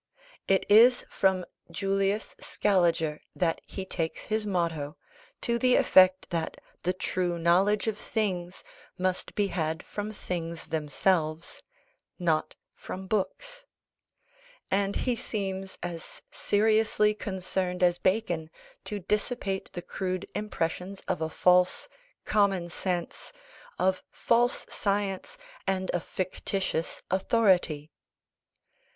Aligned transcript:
It 0.47 0.65
is 0.67 1.05
from 1.11 1.45
Julius 1.69 2.35
Scaliger 2.39 3.21
that 3.35 3.61
he 3.67 3.85
takes 3.85 4.23
his 4.23 4.47
motto, 4.47 4.97
to 5.41 5.59
the 5.59 5.75
effect 5.75 6.31
that 6.31 6.57
the 6.81 6.91
true 6.91 7.37
knowledge 7.37 7.85
of 7.85 7.99
things 7.99 8.63
must 8.97 9.35
be 9.35 9.45
had 9.49 9.83
from 9.85 10.11
things 10.11 10.65
themselves, 10.69 11.61
not 12.17 12.55
from 12.73 13.05
books; 13.05 13.63
and 14.71 14.95
he 14.95 15.15
seems 15.15 15.77
as 15.83 16.23
seriously 16.31 17.13
concerned 17.13 17.83
as 17.83 17.99
Bacon 17.99 18.49
to 18.85 18.97
dissipate 18.97 19.71
the 19.73 19.83
crude 19.83 20.27
impressions 20.33 21.03
of 21.07 21.21
a 21.21 21.29
false 21.29 21.87
"common 22.25 22.71
sense," 22.71 23.31
of 23.77 24.01
false 24.09 24.65
science, 24.67 25.37
and 25.67 25.91
a 25.93 25.99
fictitious 25.99 27.03
authority. 27.11 27.91